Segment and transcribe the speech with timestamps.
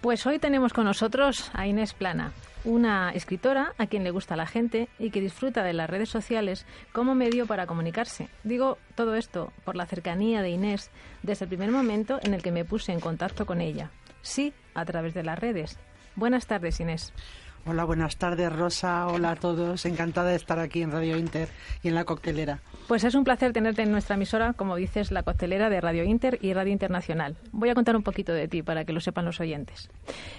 [0.00, 2.32] Pues hoy tenemos con nosotros a Inés Plana,
[2.64, 6.64] una escritora a quien le gusta la gente y que disfruta de las redes sociales
[6.92, 8.30] como medio para comunicarse.
[8.42, 10.90] Digo todo esto por la cercanía de Inés
[11.22, 13.90] desde el primer momento en el que me puse en contacto con ella.
[14.22, 15.78] Sí, a través de las redes.
[16.16, 17.12] Buenas tardes, Inés.
[17.66, 19.06] Hola, buenas tardes, Rosa.
[19.06, 19.84] Hola a todos.
[19.84, 21.50] Encantada de estar aquí en Radio Inter
[21.82, 22.60] y en la coctelera.
[22.88, 26.38] Pues es un placer tenerte en nuestra emisora, como dices, la coctelera de Radio Inter
[26.40, 27.36] y Radio Internacional.
[27.52, 29.90] Voy a contar un poquito de ti para que lo sepan los oyentes.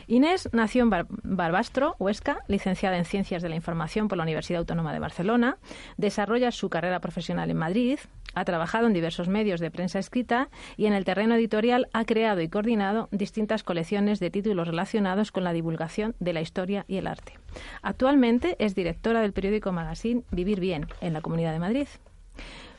[0.07, 0.89] Inés nació en
[1.23, 5.57] Barbastro, Huesca, licenciada en Ciencias de la Información por la Universidad Autónoma de Barcelona.
[5.97, 7.99] Desarrolla su carrera profesional en Madrid,
[8.33, 12.41] ha trabajado en diversos medios de prensa escrita y en el terreno editorial ha creado
[12.41, 17.07] y coordinado distintas colecciones de títulos relacionados con la divulgación de la historia y el
[17.07, 17.39] arte.
[17.81, 21.87] Actualmente es directora del periódico Magazine Vivir Bien en la Comunidad de Madrid.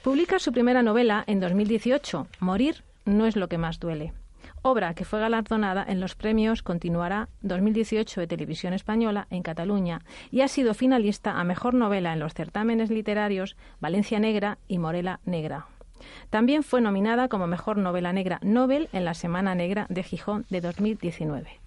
[0.02, 4.12] Publica su primera novela en 2018, Morir no es lo que más duele
[4.62, 10.40] obra que fue galardonada en los premios Continuará 2018 de Televisión Española en Cataluña y
[10.40, 15.66] ha sido finalista a Mejor Novela en los certámenes literarios Valencia Negra y Morela Negra.
[16.30, 20.60] También fue nominada como Mejor Novela Negra Nobel en la Semana Negra de Gijón de
[20.60, 21.60] 2019.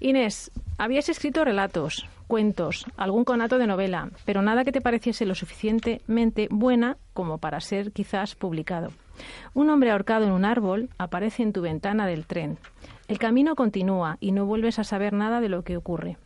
[0.00, 5.34] Inés, habías escrito relatos, cuentos, algún conato de novela, pero nada que te pareciese lo
[5.34, 8.90] suficientemente buena como para ser quizás publicado.
[9.54, 12.58] Un hombre ahorcado en un árbol aparece en tu ventana del tren.
[13.08, 16.16] El camino continúa y no vuelves a saber nada de lo que ocurre.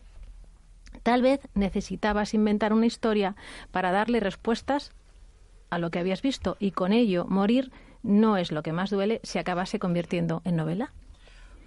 [1.02, 3.36] Tal vez necesitabas inventar una historia
[3.70, 4.92] para darle respuestas
[5.70, 7.72] a lo que habías visto y con ello morir
[8.02, 10.92] no es lo que más duele si acabase convirtiendo en novela.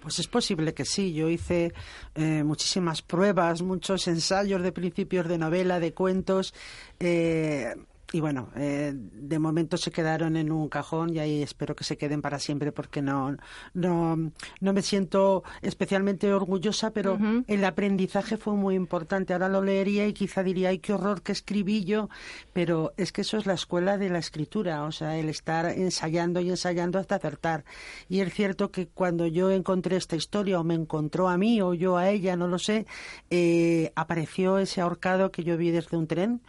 [0.02, 1.12] Pues es posible que sí.
[1.12, 1.72] Yo hice
[2.16, 6.52] eh, muchísimas pruebas, muchos ensayos de principios de novela, de cuentos.
[6.98, 7.72] Eh,
[8.12, 11.96] y bueno, eh, de momento se quedaron en un cajón y ahí espero que se
[11.96, 13.36] queden para siempre porque no,
[13.72, 19.32] no, no me siento especialmente orgullosa, pero el aprendizaje fue muy importante.
[19.32, 22.10] Ahora lo leería y quizá diría, ay, qué horror que escribí yo,
[22.52, 26.40] pero es que eso es la escuela de la escritura, o sea, el estar ensayando
[26.40, 27.64] y ensayando hasta acertar.
[28.08, 31.72] Y es cierto que cuando yo encontré esta historia, o me encontró a mí, o
[31.72, 32.86] yo a ella, no lo sé,
[33.30, 36.42] eh, apareció ese ahorcado que yo vi desde un tren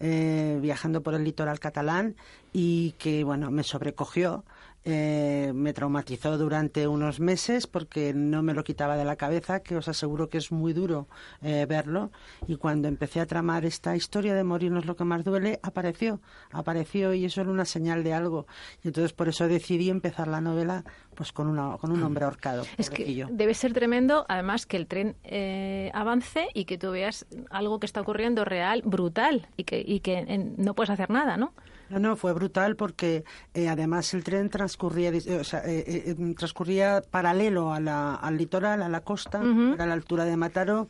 [0.00, 2.16] eh, viajando por el litoral catalán
[2.52, 4.44] y que, bueno, me sobrecogió
[4.84, 9.76] eh, me traumatizó durante unos meses porque no me lo quitaba de la cabeza, que
[9.76, 11.06] os aseguro que es muy duro
[11.42, 12.10] eh, verlo.
[12.46, 17.12] Y cuando empecé a tramar esta historia de morirnos lo que más duele, apareció, apareció
[17.12, 18.46] y eso era una señal de algo.
[18.82, 20.84] Y entonces por eso decidí empezar la novela
[21.14, 22.64] pues con, una, con un hombre ahorcado.
[22.78, 27.26] Es que debe ser tremendo, además, que el tren eh, avance y que tú veas
[27.50, 30.24] algo que está ocurriendo real, brutal, y que, y que
[30.56, 31.52] no puedes hacer nada, ¿no?
[31.90, 37.02] No, no, fue brutal porque eh, además el tren transcurría, eh, o sea, eh, transcurría
[37.10, 40.88] paralelo a la, al litoral, a la costa, a la altura de Mataró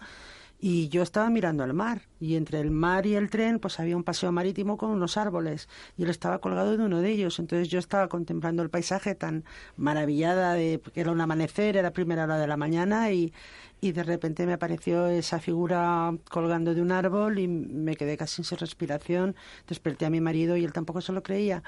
[0.60, 3.96] y yo estaba mirando al mar y entre el mar y el tren pues había
[3.96, 7.38] un paseo marítimo con unos árboles y él estaba colgado de uno de ellos.
[7.38, 9.44] Entonces yo estaba contemplando el paisaje tan
[9.76, 13.32] maravillada de que era un amanecer era primera hora de la mañana y,
[13.80, 18.44] y de repente me apareció esa figura colgando de un árbol y me quedé casi
[18.44, 19.36] sin respiración.
[19.66, 21.62] Desperté a mi marido y él tampoco se lo creía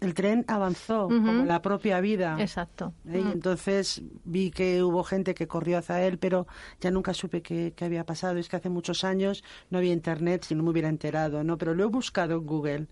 [0.00, 2.36] el tren avanzó como la propia vida.
[2.38, 2.94] Exacto.
[3.08, 3.22] ¿Eh?
[3.24, 6.46] Y entonces vi que hubo gente que corrió hacia él, pero
[6.80, 8.38] ya nunca supe qué, había pasado.
[8.38, 11.58] Es que hace muchos años no había internet, si no me hubiera enterado, ¿no?
[11.58, 12.86] Pero lo he buscado en Google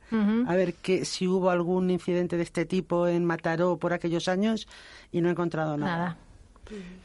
[0.46, 4.66] a ver que si hubo algún incidente de este tipo en Mataró por aquellos años
[5.12, 6.18] y no he encontrado nada.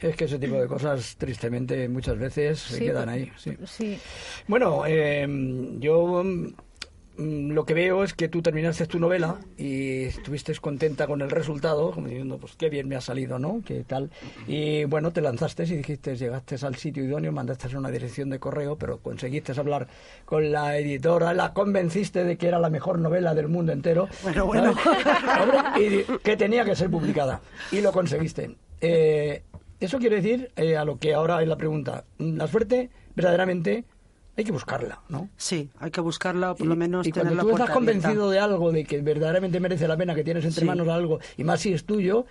[0.00, 3.30] Es que ese tipo de cosas, tristemente, muchas veces se quedan ahí.
[3.64, 3.96] Sí.
[4.48, 5.24] Bueno, eh,
[5.78, 6.54] yo Mm,
[7.18, 11.90] lo que veo es que tú terminaste tu novela y estuviste contenta con el resultado,
[11.90, 13.62] como diciendo, pues qué bien me ha salido, ¿no?
[13.64, 14.10] ¿Qué tal?
[14.46, 18.76] Y bueno, te lanzaste y dijiste, llegaste al sitio idóneo, mandaste una dirección de correo,
[18.76, 19.88] pero conseguiste hablar
[20.24, 24.08] con la editora, la convenciste de que era la mejor novela del mundo entero.
[24.22, 24.74] Bueno, bueno.
[25.78, 27.40] y que tenía que ser publicada.
[27.70, 28.56] Y lo conseguiste.
[28.80, 29.42] Eh,
[29.80, 33.84] eso quiere decir, eh, a lo que ahora es la pregunta, la suerte verdaderamente
[34.36, 35.28] hay que buscarla, ¿no?
[35.36, 38.72] Sí, hay que buscarla o por lo menos y cuando tú estás convencido de algo,
[38.72, 41.84] de que verdaderamente merece la pena, que tienes entre manos algo, y más si es
[41.84, 42.24] tuyo,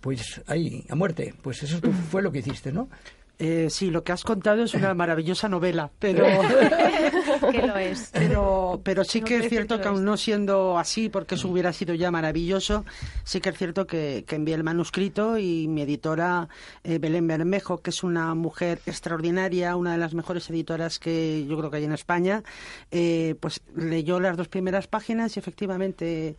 [0.00, 1.34] pues ahí, a muerte.
[1.42, 1.78] Pues eso
[2.10, 2.88] fue lo que hiciste, ¿no?
[3.38, 6.24] Eh, sí, lo que has contado es una maravillosa novela, pero
[7.52, 8.10] que lo es.
[8.12, 11.94] Pero, pero sí que es cierto que, aún no siendo así, porque eso hubiera sido
[11.94, 12.86] ya maravilloso,
[13.24, 16.48] sí que es cierto que, que envié el manuscrito y mi editora
[16.82, 21.58] eh, Belén Bermejo, que es una mujer extraordinaria, una de las mejores editoras que yo
[21.58, 22.42] creo que hay en España,
[22.90, 26.36] eh, pues leyó las dos primeras páginas y efectivamente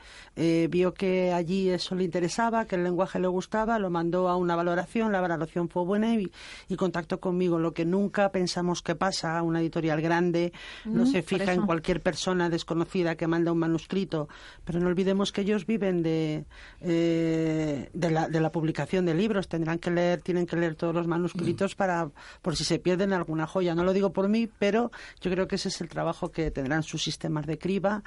[0.69, 4.55] vio que allí eso le interesaba, que el lenguaje le gustaba, lo mandó a una
[4.55, 6.31] valoración, la valoración fue buena y,
[6.67, 10.53] y contacto conmigo, lo que nunca pensamos que pasa a una editorial grande,
[10.85, 14.29] no se fija en cualquier persona desconocida que manda un manuscrito,
[14.63, 16.45] pero no olvidemos que ellos viven de,
[16.79, 20.95] eh, de, la, de la publicación de libros, tendrán que leer, tienen que leer todos
[20.95, 22.09] los manuscritos para
[22.41, 23.75] por si se pierden alguna joya.
[23.75, 24.89] No lo digo por mí, pero
[25.19, 28.01] yo creo que ese es el trabajo que tendrán sus sistemas de criba,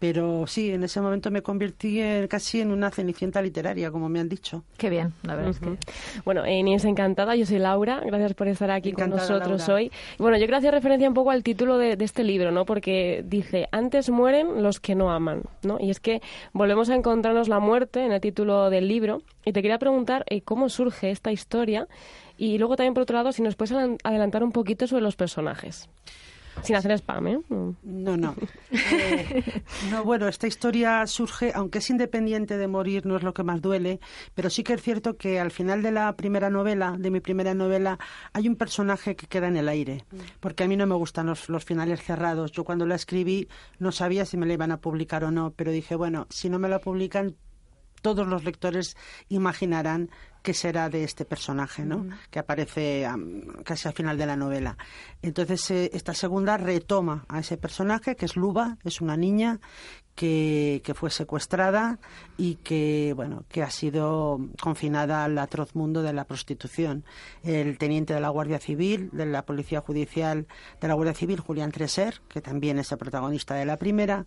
[0.00, 4.28] pero sí, en ese momento me convertí casi en una cenicienta literaria, como me han
[4.28, 4.64] dicho.
[4.76, 5.78] Qué bien, la verdad es que...
[6.24, 9.92] Bueno, Inés, encantada, yo soy Laura, gracias por estar aquí con nosotros hoy.
[10.18, 12.64] Bueno, yo quiero hacer referencia un poco al título de, de, este libro, ¿no?
[12.64, 15.76] Porque dice, antes mueren los que no aman, ¿no?
[15.78, 16.22] Y es que
[16.52, 20.40] volvemos a encontrarnos la muerte en el título del libro, y te quería preguntar eh,
[20.40, 21.86] cómo surge esta historia,
[22.38, 25.88] y luego también, por otro lado, si nos puedes adelantar un poquito sobre los personajes.
[26.62, 27.38] Sin hacer spam, ¿eh?
[27.82, 28.34] No, no.
[28.94, 33.42] Eh, no, bueno, esta historia surge, aunque es independiente de morir, no es lo que
[33.42, 34.00] más duele,
[34.34, 37.54] pero sí que es cierto que al final de la primera novela, de mi primera
[37.54, 37.98] novela,
[38.32, 40.04] hay un personaje que queda en el aire,
[40.40, 42.52] porque a mí no me gustan los, los finales cerrados.
[42.52, 43.48] Yo cuando la escribí
[43.78, 46.58] no sabía si me la iban a publicar o no, pero dije, bueno, si no
[46.58, 47.36] me la publican,
[48.04, 48.98] todos los lectores
[49.30, 50.10] imaginarán
[50.42, 52.06] qué será de este personaje, ¿no?
[52.30, 53.08] Que aparece
[53.64, 54.76] casi al final de la novela.
[55.22, 59.58] Entonces, eh, esta segunda retoma a ese personaje, que es Luba, es una niña
[60.14, 61.98] que, fue secuestrada
[62.36, 67.04] y que bueno que ha sido confinada al atroz mundo de la prostitución.
[67.42, 70.46] El teniente de la Guardia Civil, de la Policía Judicial
[70.80, 74.26] de la Guardia Civil, Julián Treser, que también es el protagonista de la primera,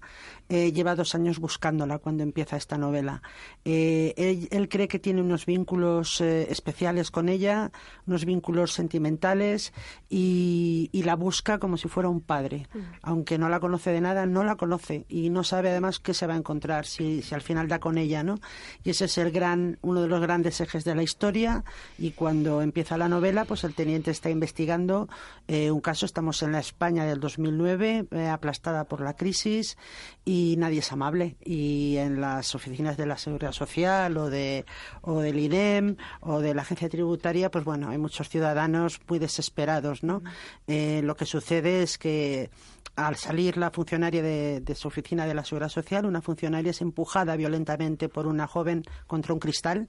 [0.50, 3.22] eh, lleva dos años buscándola cuando empieza esta novela.
[3.66, 7.72] Eh, él, cree que tiene unos vínculos eh, especiales con ella,
[8.06, 9.74] unos vínculos sentimentales
[10.10, 12.68] y, y, la busca como si fuera un padre.
[12.74, 12.80] Mm.
[13.02, 16.28] Aunque no la conoce de nada, no la conoce y no sabe además qué se
[16.28, 18.40] va a encontrar si, si al final da con ella, ¿no?
[18.84, 21.64] Y ese es el gran, uno de los grandes ejes de la historia
[21.98, 25.08] y cuando empieza la novela, pues el teniente está investigando
[25.48, 29.78] eh, un caso, estamos en la España del 2009, eh, aplastada por la crisis
[30.26, 34.66] y nadie es amable y en las oficinas de la Seguridad Social o de
[35.02, 40.04] o del INEM o de la agencia tributaria, pues bueno, hay muchos ciudadanos muy desesperados,
[40.04, 40.22] ¿no?
[40.68, 42.50] Eh, lo que sucede es que
[42.98, 47.36] al salir la funcionaria de, su oficina de la Seguridad Social, una funcionaria es empujada
[47.36, 49.88] violentamente por una joven contra un cristal,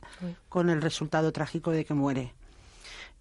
[0.49, 2.35] con el resultado trágico de que muere.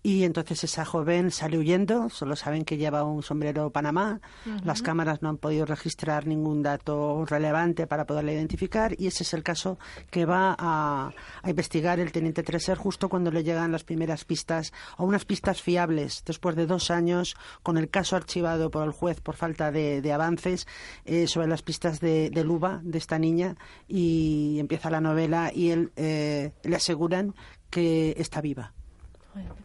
[0.07, 4.21] Y entonces esa joven sale huyendo, solo saben que lleva un sombrero Panamá,
[4.63, 9.33] las cámaras no han podido registrar ningún dato relevante para poderla identificar y ese es
[9.33, 9.77] el caso
[10.09, 11.11] que va a,
[11.45, 16.23] investigar el teniente Treser justo cuando le llegan las primeras pistas o unas pistas fiables
[16.25, 20.67] después de dos años con el caso archivado por el juez por falta de, avances
[21.03, 23.57] eh, sobre las pistas de, de, Luba, de esta niña
[23.89, 27.35] y empieza la novela y él eh, le aseguran
[27.69, 28.71] que está viva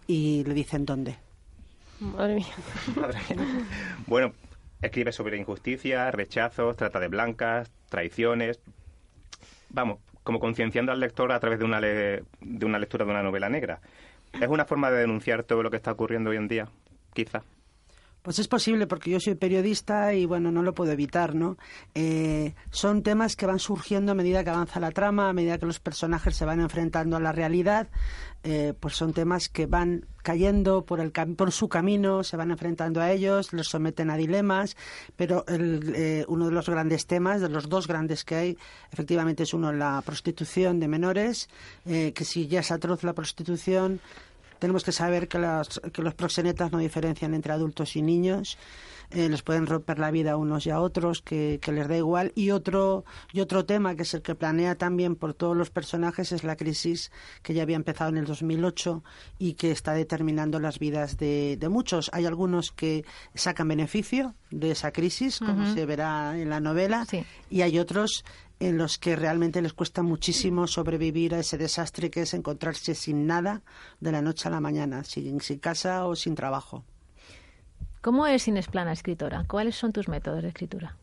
[0.07, 1.17] y le dicen dónde.
[2.01, 2.47] Madre mía.
[4.07, 4.33] bueno,
[4.81, 8.61] escribe sobre injusticia, rechazos, trata de blancas, traiciones.
[9.71, 12.25] Vamos, como concienciando al lector a través de una, de
[12.63, 13.81] una lectura de una novela negra.
[14.33, 16.69] ¿Es una forma de denunciar todo lo que está ocurriendo hoy en día?
[17.13, 17.43] Quizá.
[18.23, 21.57] Pues es posible porque yo soy periodista y bueno, no lo puedo evitar, ¿no?
[21.97, 25.67] Eh, son temas que van surgiendo a medida que avanza la trama, a medida que
[25.67, 27.89] los personajes se van enfrentando a la realidad,
[28.45, 33.01] eh, pues son temas que van cayendo por, el, por su camino, se van enfrentando
[33.01, 34.77] a ellos, los someten a dilemas,
[35.17, 38.59] pero eh, uno de los grandes temas, de los dos grandes que hay,
[38.93, 41.49] efectivamente es uno la prostitución de menores,
[41.85, 44.01] que si ya es atroz la prostitución,
[44.63, 45.41] tenemos que saber que,
[45.93, 48.57] que los proxenetas no diferencian entre adultos y niños.
[49.11, 52.31] Eh, les pueden romper la vida a unos y a otros, que, les da igual.
[52.37, 56.31] Y otro, y otro tema, que es el que planea también por todos los personajes,
[56.31, 57.11] es la crisis
[57.43, 59.03] que ya había empezado en el 2008
[59.41, 62.09] y que está determinando las vidas de, muchos.
[62.13, 63.05] Hay algunos que
[63.35, 67.05] sacan beneficio de esa crisis, como se verá en la novela,
[67.51, 68.25] y hay otros
[68.69, 73.27] en los que realmente les cuesta muchísimo sobrevivir a ese desastre que es encontrarse sin
[73.27, 73.63] nada
[73.99, 76.85] de la noche a la mañana, sin, casa o sin trabajo.
[78.03, 79.45] ¿Cómo es Inés Plana escritora?
[79.49, 80.97] ¿Cuáles son tus métodos de escritura?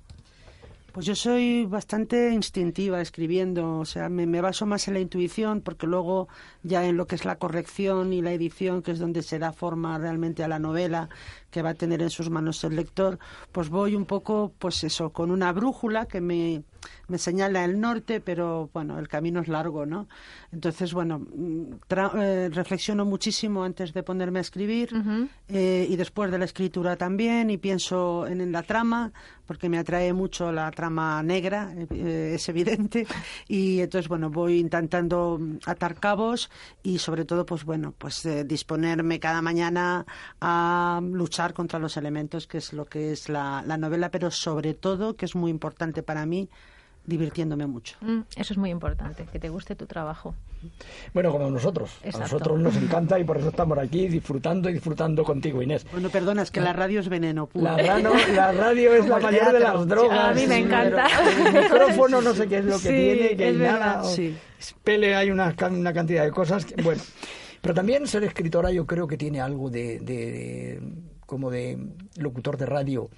[0.91, 5.85] Pues yo soy bastante instintiva escribiendo, o sea, me, baso más en la intuición porque
[5.85, 6.27] luego
[6.63, 9.53] ya en lo que es la corrección y la edición, que es donde se da
[9.53, 11.09] forma realmente a la novela
[11.51, 13.19] que va a tener en sus manos el lector,
[13.51, 16.63] pues voy un poco, pues eso, con una brújula que me,
[17.07, 20.07] me señala el norte, pero bueno, el camino es largo, ¿no?
[20.51, 21.25] Entonces, bueno,
[21.89, 24.89] eh, reflexiono muchísimo antes de ponerme a escribir
[25.47, 29.11] eh, y después de la escritura también y pienso en, en la trama
[29.49, 33.07] porque me atrae mucho la trama negra, eh, es evidente,
[33.47, 36.51] y entonces, bueno, voy intentando atar cabos
[36.83, 40.05] y sobre todo, pues bueno, pues eh, disponerme cada mañana
[40.39, 45.15] a luchar contra los elementos, que es lo que es la novela, pero sobre todo,
[45.15, 46.47] que es muy importante para mí,
[47.09, 47.97] divirtiéndome mucho.
[48.01, 50.35] Mm, eso es muy importante, que te guste tu trabajo.
[51.13, 51.91] Bueno, como nosotros.
[52.13, 55.85] A nosotros nos encanta y por eso estamos aquí disfrutando y disfrutando contigo, Inés.
[55.91, 57.65] Bueno, perdona, es que la radio es veneno puro.
[57.65, 57.77] La,
[58.51, 60.19] radio es la mayor de las drogas.
[60.19, 61.07] A mí me encanta.
[61.45, 64.03] El micrófono no sé qué es lo que tiene, que hay nada.
[64.03, 64.37] Sí.
[64.83, 66.65] Pele hay una, una cantidad de cosas.
[66.83, 67.01] bueno,
[67.61, 70.79] pero también ser escritora yo creo que tiene algo de
[71.25, 71.77] como de
[72.17, 73.09] locutor de radio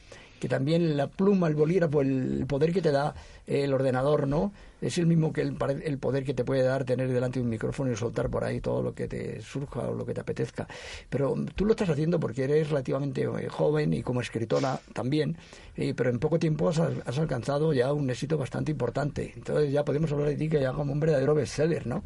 [0.42, 3.14] que también la pluma, el bolígrafo, el poder que te da
[3.46, 4.52] el ordenador, ¿no?
[4.82, 7.50] Es el mismo que el, el, poder que te puede dar tener delante de un
[7.50, 10.68] micrófono y soltar por ahí todo lo que te surja o lo que te apetezca.
[11.12, 15.38] Pero tú lo estás haciendo porque eres relativamente eh, joven y como escritora también,
[15.78, 16.80] eh, pero en poco tiempo has,
[17.20, 19.34] alcanzado ya un éxito bastante importante.
[19.36, 22.04] Entonces ya podemos hablar de ti que ya como un verdadero bestseller, ¿no?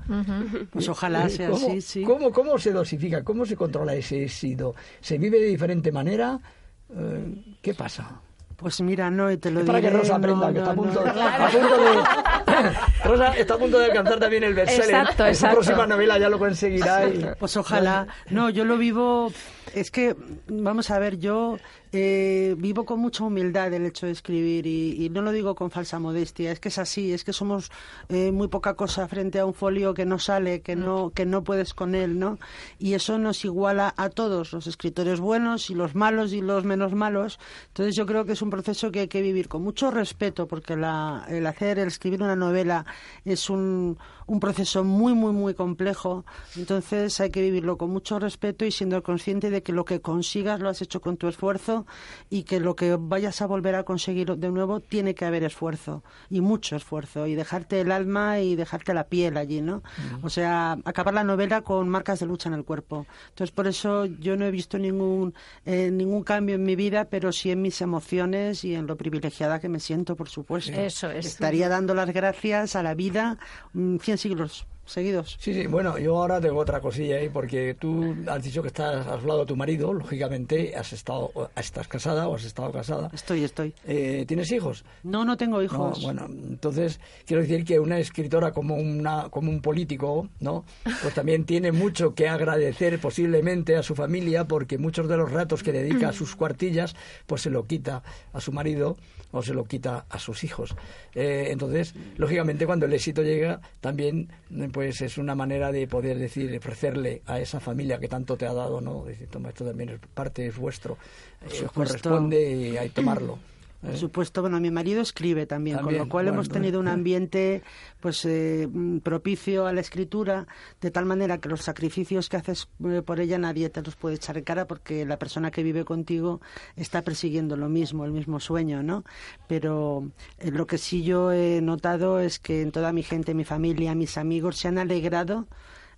[0.71, 2.03] Pues ojalá sea así, sí.
[2.03, 3.23] ¿cómo, ¿Cómo se dosifica?
[3.23, 4.75] ¿Cómo se controla ese éxito?
[4.99, 6.41] ¿Se vive de diferente manera?
[6.89, 8.21] Eh, ¿Qué pasa?
[8.55, 11.01] Pues mira, no, y te lo es para que Rosa aprenda, que está, a punto,
[11.01, 12.73] a punto, de...
[13.03, 14.95] Rosa está a punto de alcanzar también el bestseller.
[14.95, 15.55] Exacto, exacto.
[15.57, 17.05] Su próxima novela ya lo conseguirá.
[17.05, 17.25] Y...
[17.37, 18.07] Pues ojalá.
[18.29, 19.31] No, yo lo vivo...
[19.73, 20.15] Es que,
[20.47, 21.57] vamos a ver, yo
[21.97, 25.97] eh, vivo con mucha humildad el hecho de escribir y, no lo digo con falsa
[25.97, 27.71] modestia, es que es así, es que somos
[28.09, 31.45] eh, muy poca cosa frente a un folio que no sale, que no, que no
[31.45, 32.37] puedes con él, ¿no?
[32.79, 36.93] Y eso nos iguala a todos, los escritores buenos y los malos y los menos
[36.93, 37.39] malos.
[37.67, 40.73] Entonces yo creo que es un proceso que hay que vivir con mucho respeto porque
[40.73, 42.85] el hacer, el escribir una novela
[43.23, 43.97] es un,
[44.27, 46.25] un proceso muy, muy, muy complejo.
[46.57, 50.59] Entonces hay que vivirlo con mucho respeto y siendo consciente de que lo que consigas
[50.59, 51.84] lo has hecho con tu esfuerzo
[52.29, 56.03] y que lo que vayas a volver a conseguir de nuevo tiene que haber esfuerzo
[56.29, 59.83] y mucho esfuerzo y dejarte el alma y dejarte la piel allí, ¿no?
[60.21, 63.05] O sea, acabar la novela con marcas de lucha en el cuerpo.
[63.29, 65.33] Entonces, por eso yo no he visto ningún,
[65.65, 69.59] eh, ningún cambio en mi vida, pero sí en mis emociones y en lo privilegiada
[69.59, 70.71] que me siento, por supuesto.
[70.73, 71.25] Eso es.
[71.25, 73.37] Estaría dando las gracias a la vida
[73.73, 75.37] 100 mm, siglos seguidos.
[75.39, 79.05] Sí, sí, bueno, yo ahora tengo otra cosilla ahí, porque tú has dicho que estás,
[79.07, 83.09] has hablado de tu marido, lógicamente, has estado, estás casada o has estado casada.
[83.13, 83.73] Estoy, estoy.
[83.87, 84.85] Eh, ¿Tienes hijos?
[85.03, 86.03] No, no tengo hijos.
[86.03, 90.65] bueno, entonces quiero decir que una escritora como, una, como un político, ¿no?
[91.01, 95.63] Pues también tiene mucho que agradecer posiblemente a su familia, porque muchos de los ratos
[95.63, 98.97] que dedica a sus cuartillas, pues se lo quita a su marido
[99.31, 100.75] o se lo quita a sus hijos.
[101.13, 104.29] Eh, entonces, lógicamente, cuando el éxito llega, también
[104.75, 108.51] pues es una manera de poder decir, ofrecerle a esa familia que tanto te ha
[108.53, 109.05] dado, ¿no?
[109.05, 110.97] Decir, toma, esto también es parte, es vuestro,
[111.43, 113.39] eh, corresponde y hay que tomarlo.
[113.85, 113.97] Por ¿Eh?
[113.97, 117.61] supuesto, bueno, mi marido escribe también, con lo cual hemos tenido un ambiente
[117.99, 118.67] pues eh,
[119.03, 120.47] propicio a la escritura,
[120.81, 124.15] de tal manera que los sacrificios que haces eh, por ella nadie te los puede
[124.15, 126.41] echar en cara porque la persona que vive contigo
[126.75, 129.03] está persiguiendo lo mismo, el mismo sueño, ¿no?
[129.47, 133.93] Pero lo que sí yo he notado es que en toda mi gente, mi familia,
[133.93, 135.47] mis amigos se han alegrado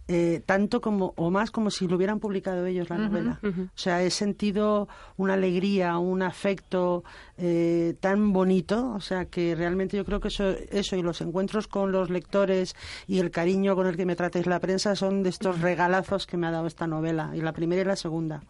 [0.10, 3.40] eh, tanto como o más como si lo hubieran publicado ellos la novela.
[3.44, 4.88] O sea, he sentido
[5.18, 7.04] una alegría, un afecto
[7.38, 11.68] eh, tan bonito, o sea, que realmente yo creo que eso, eso y los encuentros
[11.68, 15.30] con los lectores y el cariño con el que me tratéis la prensa son de
[15.30, 18.42] estos regalazos que me ha dado esta novela, y la primera y la segunda.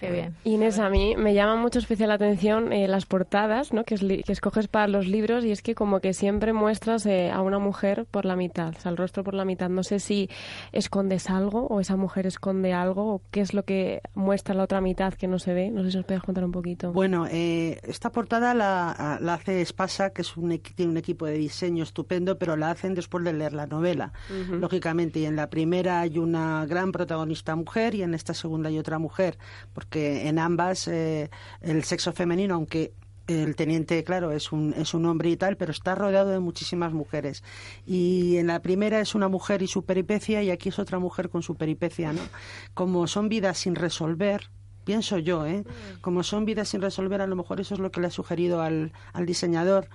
[0.00, 0.34] Qué bien.
[0.44, 3.84] Inés, a mí me llama mucho especial la atención eh, las portadas ¿no?
[3.84, 7.58] que, que, escoges para los libros y es que como que siempre muestras a una
[7.58, 9.68] mujer por la mitad, o sea, el rostro por la mitad.
[9.68, 10.30] No sé si
[10.74, 14.80] escondes algo o esa mujer esconde algo o qué es lo que muestra la otra
[14.80, 15.70] mitad que no se ve.
[15.70, 16.92] No sé si os puedes contar un poquito.
[16.92, 21.38] Bueno, eh, esta portada la, la, hace Espasa, que es un, tiene un equipo de
[21.38, 24.12] diseño estupendo, pero la hacen después de leer la novela,
[24.50, 25.20] lógicamente.
[25.20, 28.98] Y en la primera hay una gran protagonista mujer y en esta segunda hay otra
[28.98, 29.38] mujer,
[29.72, 32.92] porque en ambas eh, el sexo femenino, aunque
[33.26, 36.92] el teniente, claro, es un, es un hombre y tal, pero está rodeado de muchísimas
[36.92, 37.42] mujeres.
[37.86, 41.30] Y en la primera es una mujer y su peripecia, y aquí es otra mujer
[41.30, 42.22] con su peripecia, ¿no?
[42.74, 44.50] Como son vidas sin resolver,
[44.84, 45.64] pienso yo, ¿eh?
[46.00, 48.60] Como son vidas sin resolver, a lo mejor eso es lo que le ha sugerido
[48.60, 49.88] al, al diseñador,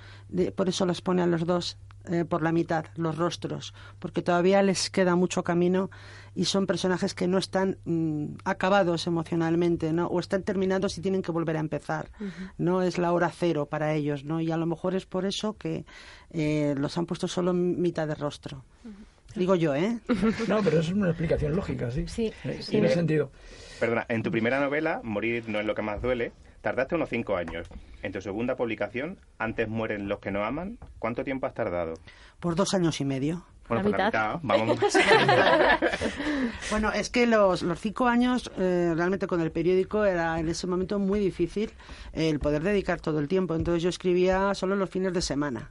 [0.56, 4.62] por eso las pone a los dos eh, por la mitad, los rostros, porque todavía
[4.64, 5.90] les queda mucho camino
[6.34, 10.08] y son personajes que no están mm, acabados emocionalmente, ¿no?
[10.08, 12.10] O están terminados y tienen que volver a empezar.
[12.58, 14.40] No es la hora cero para ellos, ¿no?
[14.40, 15.86] Y a lo mejor es por eso que
[16.32, 18.64] eh, los han puesto solo mitad de rostro.
[19.36, 20.00] Digo yo, ¿eh?
[20.48, 22.08] No, pero es una explicación lógica, sí.
[22.08, 22.32] Sí.
[22.70, 23.32] Tiene sentido.
[23.80, 27.36] Perdona, en tu primera novela, Morir no es lo que más duele, tardaste unos cinco
[27.36, 27.68] años.
[28.02, 31.96] En tu segunda publicación, Antes mueren los que no aman, ¿cuánto tiempo has tardado?
[32.40, 33.46] Por dos años y medio.
[33.68, 34.80] Bueno, por la mitad, vamos.
[36.72, 40.66] bueno, es que los, los cinco años, eh, realmente con el periódico, era en ese
[40.66, 41.72] momento muy difícil
[42.14, 43.56] el poder dedicar todo el tiempo.
[43.56, 45.70] Entonces yo escribía solo los fines de semana.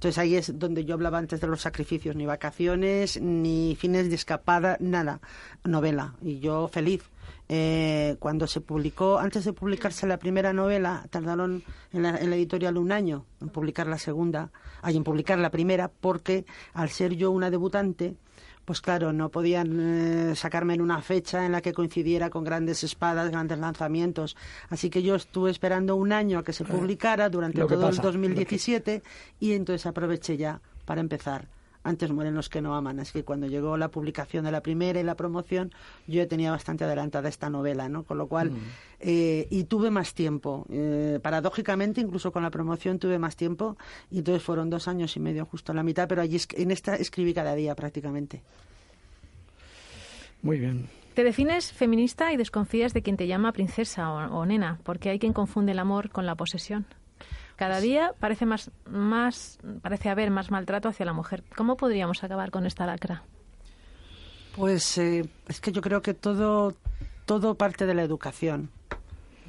[0.00, 4.14] Entonces ahí es donde yo hablaba antes de los sacrificios, ni vacaciones, ni fines de
[4.14, 5.20] escapada, nada,
[5.62, 6.14] novela.
[6.22, 7.02] Y yo feliz.
[7.50, 12.92] Eh, cuando se publicó, antes de publicarse la primera novela, tardaron en la, editorial un
[12.92, 17.50] año en publicar la segunda, hay en publicar la primera, porque al ser yo una
[17.50, 18.16] debutante,
[18.70, 22.84] pues claro, no podían eh, sacarme en una fecha en la que coincidiera con grandes
[22.84, 24.36] espadas, grandes lanzamientos.
[24.68, 29.02] Así que yo estuve esperando un año a que se publicara durante todo el 2017
[29.40, 31.48] y entonces aproveché ya para empezar.
[31.82, 33.00] Antes mueren los que no aman.
[33.00, 35.72] Así que cuando llegó la publicación de la primera y la promoción,
[36.06, 38.02] yo ya tenía bastante adelantada esta novela, ¿no?
[38.02, 38.58] Con lo cual, mm.
[39.00, 40.66] eh, y tuve más tiempo.
[40.70, 43.76] Eh, paradójicamente, incluso con la promoción tuve más tiempo.
[44.10, 46.96] Y entonces fueron dos años y medio, justo a la mitad, pero allí en esta
[46.96, 48.42] escribí cada día prácticamente.
[50.42, 50.88] Muy bien.
[51.14, 55.32] Te defines feminista y desconfías de quien te llama princesa o, nena, porque hay quien
[55.32, 56.86] confunde el amor con la posesión.
[57.60, 61.44] Cada día parece más, más, parece haber más maltrato hacia la mujer.
[61.54, 63.22] ¿Cómo podríamos acabar con esta lacra?
[64.56, 66.72] Pues eh, es que yo creo que todo,
[67.26, 68.70] todo parte de la educación,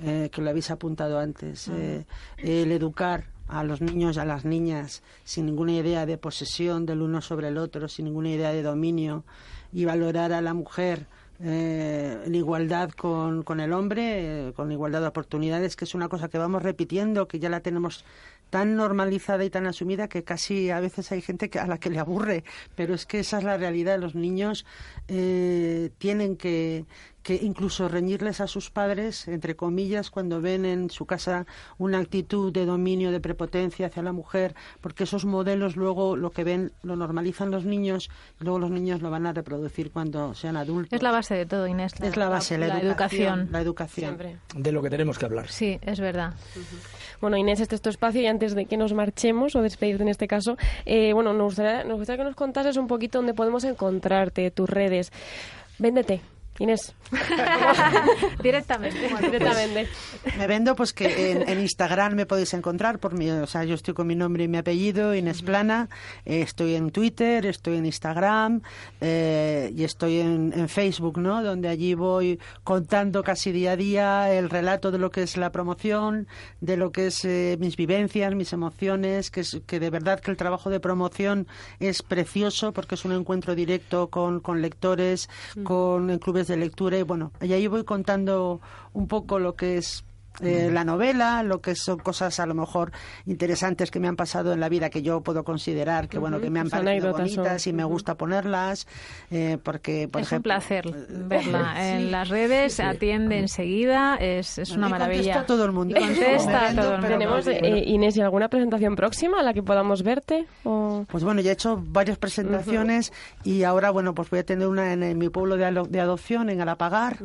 [0.04, 1.70] eh, que lo habéis apuntado antes.
[1.70, 2.06] Eh,
[2.40, 7.02] el educar a los niños y a las niñas sin ninguna idea de posesión del
[7.04, 9.24] uno sobre el otro, sin ninguna idea de dominio,
[9.72, 11.08] y valorar a la mujer
[11.44, 16.08] eh, en igualdad con, con el hombre, eh, con igualdad de oportunidades, que es una
[16.08, 18.06] cosa que vamos repitiendo, que ya la tenemos
[18.52, 21.90] tan normalizada y tan asumida que casi a veces hay gente que, a la que
[21.90, 22.44] le aburre,
[22.76, 23.98] pero es que esa es la realidad.
[23.98, 24.66] Los niños
[25.08, 26.86] eh, tienen que,
[27.24, 31.46] que incluso reñirles a sus padres, entre comillas, cuando ven en su casa
[31.78, 36.44] una actitud de dominio, de prepotencia hacia la mujer, porque esos modelos luego lo que
[36.44, 38.10] ven lo normalizan los niños
[38.40, 40.94] y luego los niños lo van a reproducir cuando sean adultos.
[40.94, 41.94] Es la base de todo, Inés.
[42.02, 44.18] es la base, la, educación, La educación.
[44.56, 45.50] De lo que tenemos que hablar.
[45.50, 46.34] Sí, es verdad.
[47.20, 50.10] Bueno, Inés, este es tu espacio y antes de que nos marchemos, o despedirte en
[50.10, 53.64] este caso, eh, bueno, nos gustaría, nos gustaría que nos contases un poquito dónde podemos
[53.64, 55.12] encontrarte, tus redes.
[55.78, 56.22] Véndete.
[56.62, 56.94] Inés.
[58.44, 59.00] directamente.
[59.22, 59.88] directamente.
[60.38, 63.96] me vendo pues que en, Instagram me podéis encontrar por mi, o sea, yo estoy
[63.96, 65.90] con mi nombre y mi apellido, Inés Plana,
[66.24, 68.62] eh, estoy en Twitter, estoy en Instagram
[69.02, 71.44] eh, y estoy en, Facebook, ¿no?
[71.44, 75.52] Donde allí voy contando casi día a día el relato de lo que es la
[75.52, 76.28] promoción,
[76.60, 80.30] de lo que es eh, mis vivencias, mis emociones, que, es, que de verdad que
[80.30, 81.48] el trabajo de promoción
[81.80, 85.28] es precioso porque es un encuentro directo con, con lectores,
[85.64, 88.62] con clubes de lectura y bueno, y ahí voy contando
[88.94, 90.04] un poco lo que es
[90.40, 92.92] eh, la novela, lo que son cosas a lo mejor
[93.26, 96.50] interesantes que me han pasado en la vida que yo puedo considerar que bueno que
[96.50, 98.88] me han pues parecido bonitas y me gusta ponerlas
[99.30, 104.72] eh, porque por es un placer eh, verla en las redes atiende enseguida es, es
[104.72, 105.22] una maravilla.
[105.22, 106.00] contesta todo el mundo.
[106.00, 107.08] Contesta todo el mundo.
[107.08, 107.48] tenemos
[107.86, 111.84] Inés y alguna presentación próxima a la que podamos verte pues bueno ya he hecho
[111.86, 113.12] varias presentaciones
[113.44, 117.18] y ahora bueno pues voy a tener una en, mi pueblo de, adopción en Alapagar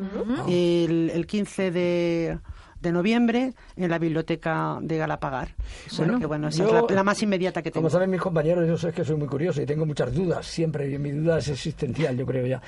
[0.48, 2.38] el, el 15 de
[2.80, 5.54] de noviembre en la biblioteca de Galapagar.
[5.96, 7.82] Bueno, que bueno, esa es la, más inmediata que tengo.
[7.82, 10.90] Como saben mis compañeros, yo sé que soy muy curioso y tengo muchas dudas, siempre,
[10.90, 12.62] y mi duda es existencial, yo creo ya.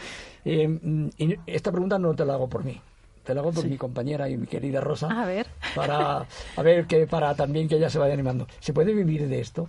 [0.45, 2.81] Eh, y esta pregunta no te la hago por mí.
[3.25, 5.09] Te la hago por mi compañera y mi querida Rosa.
[5.09, 5.47] A ver.
[5.75, 8.47] Para, a ver, que para también que ella se vaya animando.
[8.61, 9.69] ¿Se puede vivir de esto?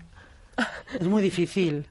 [0.97, 1.86] Es muy difícil.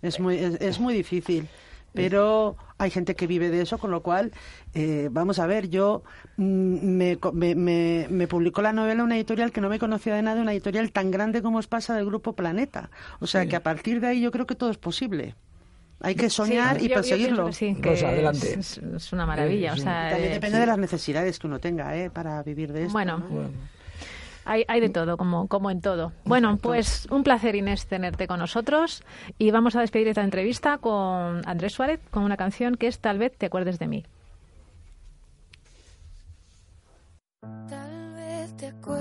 [0.00, 1.46] Es muy, es muy difícil
[1.92, 4.32] pero hay gente que vive de eso, con lo cual,
[4.74, 6.02] eh, vamos a ver, yo
[6.36, 10.40] mm, me, me, me, publicó la novela una editorial que no me conocía de nada,
[10.40, 12.90] una editorial tan grande como es pasa del Grupo Planeta.
[13.20, 15.34] O sea que a partir de ahí yo creo que todo es posible.
[16.02, 17.52] Hay que soñar y perseguirlo.
[17.52, 18.58] sí, adelante.
[18.58, 19.74] Es, una maravilla.
[19.74, 22.10] O sea, También depende de las necesidades que uno tenga ¿eh?
[22.10, 22.92] para vivir de esto.
[22.92, 23.22] bueno.
[24.44, 26.12] Hay, hay de todo, como, como en todo.
[26.24, 29.02] Bueno, pues un placer, Inés, tenerte con nosotros.
[29.38, 33.18] Y vamos a despedir esta entrevista con Andrés Suárez, con una canción que es Tal
[33.18, 34.04] vez te acuerdes de mí.
[37.68, 38.99] Tal vez te acuerdes